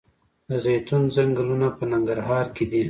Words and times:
د 0.49 0.51
زیتون 0.63 1.01
ځنګلونه 1.15 1.67
په 1.77 1.83
ننګرهار 1.91 2.45
کې 2.55 2.65
دي؟ 2.71 2.79